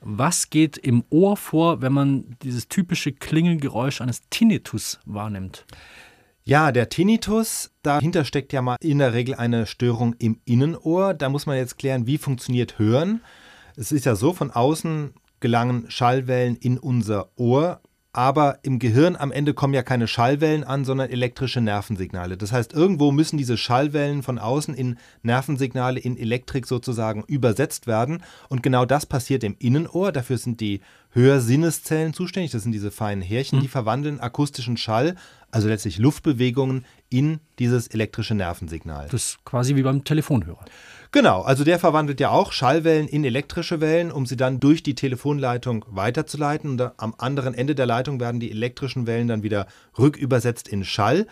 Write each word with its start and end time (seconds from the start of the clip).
Was 0.00 0.48
geht 0.48 0.78
im 0.78 1.04
Ohr 1.10 1.36
vor, 1.36 1.82
wenn 1.82 1.92
man 1.92 2.36
dieses 2.42 2.68
typische 2.68 3.12
Klingelgeräusch 3.12 4.00
eines 4.00 4.22
Tinnitus 4.30 4.98
wahrnimmt? 5.04 5.66
Ja, 6.42 6.72
der 6.72 6.88
Tinnitus, 6.88 7.70
dahinter 7.82 8.24
steckt 8.24 8.52
ja 8.52 8.62
mal 8.62 8.76
in 8.80 8.98
der 8.98 9.12
Regel 9.12 9.34
eine 9.34 9.66
Störung 9.66 10.14
im 10.18 10.40
Innenohr. 10.46 11.12
Da 11.12 11.28
muss 11.28 11.46
man 11.46 11.56
jetzt 11.56 11.78
klären, 11.78 12.06
wie 12.06 12.18
funktioniert 12.18 12.78
Hören. 12.78 13.20
Es 13.76 13.92
ist 13.92 14.06
ja 14.06 14.16
so, 14.16 14.32
von 14.32 14.50
außen 14.50 15.12
gelangen 15.40 15.90
Schallwellen 15.90 16.56
in 16.56 16.78
unser 16.78 17.30
Ohr 17.36 17.80
aber 18.12 18.58
im 18.62 18.80
Gehirn 18.80 19.14
am 19.14 19.30
Ende 19.30 19.54
kommen 19.54 19.74
ja 19.74 19.82
keine 19.82 20.08
Schallwellen 20.08 20.64
an, 20.64 20.84
sondern 20.84 21.10
elektrische 21.10 21.60
Nervensignale. 21.60 22.36
Das 22.36 22.50
heißt, 22.50 22.72
irgendwo 22.72 23.12
müssen 23.12 23.38
diese 23.38 23.56
Schallwellen 23.56 24.24
von 24.24 24.38
außen 24.38 24.74
in 24.74 24.98
Nervensignale, 25.22 26.00
in 26.00 26.16
Elektrik 26.16 26.66
sozusagen 26.66 27.22
übersetzt 27.28 27.86
werden. 27.86 28.22
Und 28.48 28.64
genau 28.64 28.84
das 28.84 29.06
passiert 29.06 29.44
im 29.44 29.54
Innenohr. 29.60 30.10
Dafür 30.10 30.38
sind 30.38 30.60
die 30.60 30.80
Hörsinneszellen 31.10 32.12
zuständig. 32.12 32.50
Das 32.50 32.64
sind 32.64 32.72
diese 32.72 32.90
feinen 32.90 33.22
Härchen, 33.22 33.58
mhm. 33.58 33.62
die 33.62 33.68
verwandeln 33.68 34.18
akustischen 34.18 34.76
Schall, 34.76 35.14
also 35.52 35.68
letztlich 35.68 35.98
Luftbewegungen, 35.98 36.86
in 37.10 37.40
dieses 37.58 37.88
elektrische 37.88 38.34
Nervensignal. 38.34 39.08
Das 39.10 39.30
ist 39.30 39.44
quasi 39.44 39.76
wie 39.76 39.82
beim 39.82 40.04
Telefonhörer. 40.04 40.64
Genau, 41.12 41.42
also 41.42 41.64
der 41.64 41.80
verwandelt 41.80 42.20
ja 42.20 42.30
auch 42.30 42.52
Schallwellen 42.52 43.08
in 43.08 43.24
elektrische 43.24 43.80
Wellen, 43.80 44.12
um 44.12 44.26
sie 44.26 44.36
dann 44.36 44.60
durch 44.60 44.84
die 44.84 44.94
Telefonleitung 44.94 45.84
weiterzuleiten. 45.88 46.70
Und 46.70 47.00
am 47.00 47.14
anderen 47.18 47.52
Ende 47.52 47.74
der 47.74 47.86
Leitung 47.86 48.20
werden 48.20 48.38
die 48.38 48.52
elektrischen 48.52 49.08
Wellen 49.08 49.26
dann 49.26 49.42
wieder 49.42 49.66
rückübersetzt 49.98 50.68
in 50.68 50.84
Schall. 50.84 51.26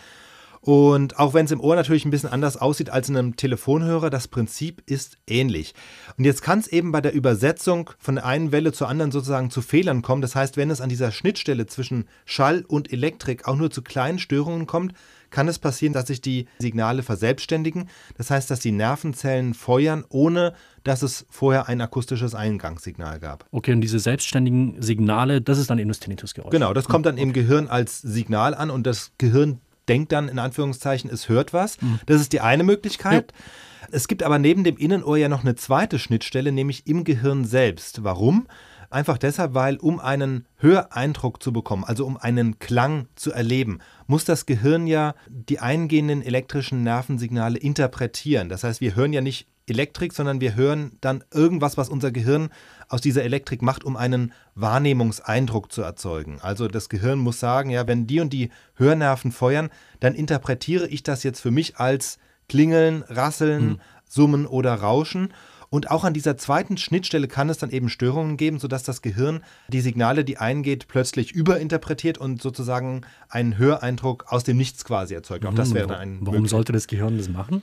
Und 0.61 1.19
auch 1.19 1.35
wenn 1.35 1.47
es 1.47 1.53
im 1.53 1.61
Ohr 1.61 1.77
natürlich 1.77 2.05
ein 2.05 2.11
bisschen 2.11 2.31
anders 2.31 2.57
aussieht 2.57 2.91
als 2.91 3.09
in 3.09 3.17
einem 3.17 3.37
Telefonhörer, 3.37 4.11
das 4.11 4.29
Prinzip 4.29 4.83
ist 4.87 5.19
ähnlich. 5.27 5.75
Und 6.17 6.25
jetzt 6.25 6.43
kann 6.43 6.59
es 6.59 6.69
eben 6.69 6.93
bei 6.93 7.01
der 7.01 7.15
Übersetzung 7.15 7.91
von 7.99 8.17
der 8.17 8.27
einen 8.27 8.53
Welle 8.53 8.73
zur 8.73 8.89
anderen 8.89 9.13
sozusagen 9.13 9.51
zu 9.51 9.63
Fehlern 9.63 10.03
kommen. 10.03 10.23
Das 10.23 10.35
heißt, 10.35 10.57
wenn 10.57 10.71
es 10.71 10.81
an 10.81 10.89
dieser 10.89 11.13
Schnittstelle 11.13 11.67
zwischen 11.67 12.07
Schall 12.25 12.65
und 12.67 12.93
Elektrik 12.93 13.47
auch 13.47 13.57
nur 13.57 13.71
zu 13.71 13.83
kleinen 13.83 14.19
Störungen 14.19 14.67
kommt, 14.67 14.95
kann 15.31 15.49
es 15.49 15.59
passieren, 15.59 15.93
dass 15.93 16.07
sich 16.07 16.21
die 16.21 16.47
Signale 16.59 17.03
verselbstständigen. 17.03 17.89
Das 18.17 18.31
heißt, 18.31 18.51
dass 18.51 18.61
die 18.61 18.73
Nervenzellen 18.73 19.55
feuern, 19.55 20.05
ohne 20.09 20.55
dass 20.85 21.03
es 21.03 21.27
vorher 21.29 21.69
ein 21.69 21.81
akustisches 21.81 22.35
Eingangssignal 22.35 23.21
gab. 23.21 23.47
Okay, 23.51 23.73
und 23.73 23.81
diese 23.83 23.99
selbstständigen 23.99 24.81
Signale, 24.81 25.43
das 25.43 25.59
ist 25.59 25.69
dann 25.71 25.79
eben 25.79 25.89
das 25.89 26.01
Tinnitusgeräusch. 26.01 26.51
Genau, 26.51 26.73
das 26.73 26.87
kommt 26.87 27.07
dann 27.07 27.17
okay. 27.17 27.23
im 27.23 27.33
Gehirn 27.33 27.69
als 27.69 28.01
Signal 28.01 28.55
an 28.55 28.71
und 28.71 28.87
das 28.87 29.13
Gehirn 29.19 29.61
denkt 29.89 30.13
dann 30.13 30.29
in 30.29 30.39
Anführungszeichen, 30.39 31.11
es 31.11 31.29
hört 31.29 31.53
was. 31.53 31.81
Mhm. 31.81 32.01
Das 32.07 32.21
ist 32.21 32.33
die 32.33 32.41
eine 32.41 32.65
Möglichkeit. 32.65 33.33
Ja. 33.33 33.89
Es 33.91 34.09
gibt 34.09 34.23
aber 34.23 34.39
neben 34.39 34.65
dem 34.65 34.77
Innenohr 34.77 35.17
ja 35.17 35.29
noch 35.29 35.43
eine 35.43 35.55
zweite 35.55 35.99
Schnittstelle, 35.99 36.53
nämlich 36.53 36.87
im 36.87 37.05
Gehirn 37.05 37.45
selbst. 37.45 38.05
Warum? 38.05 38.47
Einfach 38.91 39.19
deshalb, 39.19 39.53
weil 39.55 39.77
um 39.77 40.01
einen 40.01 40.47
Höreindruck 40.57 41.43
zu 41.43 41.53
bekommen, 41.53 41.85
also 41.85 42.07
um 42.07 42.17
einen 42.17 42.59
Klang 42.59 43.07
zu 43.17 43.33
erleben, 43.33 43.81
muss 44.07 44.25
das 44.25 44.47
Gehirn 44.47 44.87
ja 44.87 45.15
die 45.29 45.61
eingehenden 45.61 46.23
elektrischen 46.23 46.83
Nervensignale 46.83 47.59
interpretieren. 47.59 48.49
Das 48.49 48.65
heißt, 48.65 48.81
wir 48.81 48.95
hören 48.95 49.13
ja 49.13 49.21
nicht 49.21 49.47
Elektrik, 49.69 50.13
sondern 50.13 50.41
wir 50.41 50.55
hören 50.55 50.93
dann 51.01 51.25
irgendwas, 51.33 51.77
was 51.77 51.89
unser 51.89 52.11
Gehirn 52.11 52.51
aus 52.89 53.01
dieser 53.01 53.23
Elektrik 53.23 53.63
macht, 53.63 53.85
um 53.85 53.97
einen 53.97 54.33
Wahrnehmungseindruck 54.55 55.71
zu 55.73 55.83
erzeugen. 55.83 56.39
Also 56.41 56.69
das 56.69 56.89
Gehirn 56.89 57.19
muss 57.19 57.41
sagen, 57.41 57.71
ja, 57.71 57.87
wenn 57.87 58.07
die 58.07 58.21
und 58.21 58.33
die 58.33 58.51
Hörnerven 58.75 59.33
feuern, 59.33 59.71
dann 60.01 60.15
interpretiere 60.15 60.89
ich 60.89 61.03
das 61.03 61.23
jetzt 61.23 61.41
für 61.41 61.51
mich 61.51 61.77
als 61.77 62.19
Klingeln, 62.49 63.05
Rasseln, 63.09 63.65
mhm. 63.65 63.81
Summen 64.09 64.47
oder 64.47 64.75
Rauschen. 64.75 65.33
Und 65.71 65.91
auch 65.91 66.05
an 66.05 66.15
dieser 66.15 66.39
zweiten 66.39 66.79
Schnittstelle 66.79 67.29
kann 67.29 67.51
es 67.51 67.59
dann 67.59 67.71
eben 67.71 67.91
Störungen 67.91 68.39
geben, 68.39 68.59
sodass 68.59 68.85
das 68.85 69.03
Gehirn 69.03 69.45
die 69.69 69.83
Signale, 69.83 70.25
die 70.25 70.39
eingeht, 70.39 70.89
plötzlich 70.89 71.33
überinterpretiert 71.33 72.17
und 72.17 72.41
sozusagen 72.41 73.03
einen 73.29 73.59
Höreindruck 73.59 74.25
aus 74.29 74.45
dem 74.45 74.57
Nichts 74.57 74.85
quasi 74.85 75.15
erzeugt. 75.15 75.45
Auch 75.45 75.55
das 75.55 75.75
wäre 75.75 75.99
ein. 75.99 76.19
Warum 76.23 76.47
sollte 76.47 76.73
das 76.73 76.87
Gehirn 76.87 77.19
das 77.19 77.29
machen? 77.29 77.63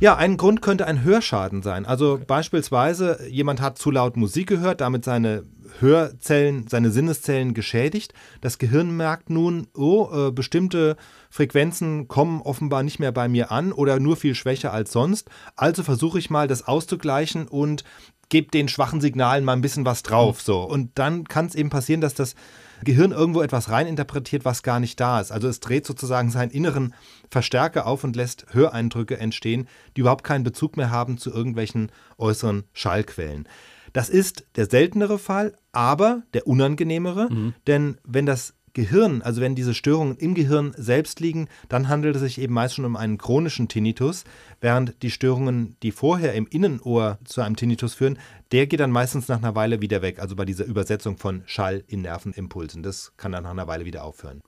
Ja, 0.00 0.16
ein 0.16 0.36
Grund 0.36 0.62
könnte 0.62 0.86
ein 0.86 1.02
Hörschaden 1.02 1.62
sein. 1.62 1.86
Also 1.86 2.20
beispielsweise, 2.26 3.26
jemand 3.28 3.60
hat 3.60 3.78
zu 3.78 3.90
laut 3.90 4.16
Musik 4.16 4.48
gehört, 4.48 4.80
damit 4.80 5.04
seine 5.04 5.44
Hörzellen, 5.80 6.68
seine 6.68 6.90
Sinneszellen 6.90 7.54
geschädigt. 7.54 8.14
Das 8.40 8.58
Gehirn 8.58 8.96
merkt 8.96 9.30
nun, 9.30 9.66
oh, 9.74 10.08
äh, 10.12 10.30
bestimmte 10.30 10.96
Frequenzen 11.30 12.06
kommen 12.06 12.42
offenbar 12.42 12.82
nicht 12.82 13.00
mehr 13.00 13.12
bei 13.12 13.28
mir 13.28 13.50
an 13.50 13.72
oder 13.72 13.98
nur 13.98 14.16
viel 14.16 14.34
schwächer 14.34 14.72
als 14.72 14.92
sonst. 14.92 15.28
Also 15.56 15.82
versuche 15.82 16.18
ich 16.18 16.30
mal, 16.30 16.48
das 16.48 16.66
auszugleichen 16.66 17.48
und 17.48 17.84
gebe 18.28 18.50
den 18.50 18.68
schwachen 18.68 19.00
Signalen 19.00 19.44
mal 19.44 19.52
ein 19.52 19.62
bisschen 19.62 19.84
was 19.84 20.02
drauf. 20.02 20.40
So. 20.40 20.62
Und 20.62 20.92
dann 20.94 21.24
kann 21.24 21.46
es 21.46 21.54
eben 21.54 21.70
passieren, 21.70 22.00
dass 22.00 22.14
das 22.14 22.34
Gehirn 22.84 23.12
irgendwo 23.12 23.42
etwas 23.42 23.70
reininterpretiert, 23.70 24.44
was 24.44 24.62
gar 24.62 24.80
nicht 24.80 25.00
da 25.00 25.20
ist. 25.20 25.32
Also 25.32 25.48
es 25.48 25.60
dreht 25.60 25.86
sozusagen 25.86 26.30
seinen 26.30 26.50
inneren 26.50 26.94
Verstärker 27.30 27.86
auf 27.86 28.04
und 28.04 28.16
lässt 28.16 28.46
Höreindrücke 28.50 29.18
entstehen, 29.18 29.68
die 29.96 30.02
überhaupt 30.02 30.24
keinen 30.24 30.44
Bezug 30.44 30.76
mehr 30.76 30.90
haben 30.90 31.18
zu 31.18 31.30
irgendwelchen 31.30 31.90
äußeren 32.18 32.64
Schallquellen. 32.72 33.48
Das 33.92 34.08
ist 34.08 34.46
der 34.56 34.66
seltenere 34.66 35.18
Fall, 35.18 35.54
aber 35.72 36.22
der 36.34 36.46
unangenehmere, 36.46 37.32
mhm. 37.32 37.54
denn 37.66 37.98
wenn 38.04 38.26
das 38.26 38.54
Gehirn, 38.74 39.22
also 39.22 39.40
wenn 39.40 39.54
diese 39.54 39.72
Störungen 39.72 40.16
im 40.16 40.34
Gehirn 40.34 40.74
selbst 40.76 41.20
liegen, 41.20 41.48
dann 41.68 41.88
handelt 41.88 42.16
es 42.16 42.22
sich 42.22 42.40
eben 42.40 42.54
meist 42.54 42.74
schon 42.74 42.84
um 42.84 42.96
einen 42.96 43.18
chronischen 43.18 43.68
Tinnitus, 43.68 44.24
während 44.60 45.02
die 45.02 45.10
Störungen, 45.10 45.76
die 45.82 45.92
vorher 45.92 46.34
im 46.34 46.46
Innenohr 46.48 47.18
zu 47.24 47.40
einem 47.40 47.54
Tinnitus 47.56 47.94
führen, 47.94 48.18
der 48.50 48.66
geht 48.66 48.80
dann 48.80 48.90
meistens 48.90 49.28
nach 49.28 49.38
einer 49.38 49.54
Weile 49.54 49.80
wieder 49.80 50.02
weg, 50.02 50.18
also 50.18 50.36
bei 50.36 50.44
dieser 50.44 50.64
Übersetzung 50.64 51.16
von 51.16 51.42
Schall 51.46 51.84
in 51.86 52.02
Nervenimpulsen. 52.02 52.82
Das 52.82 53.12
kann 53.16 53.32
dann 53.32 53.44
nach 53.44 53.50
einer 53.50 53.66
Weile 53.68 53.84
wieder 53.84 54.04
aufhören. 54.04 54.42